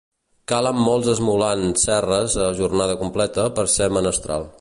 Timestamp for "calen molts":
0.51-1.09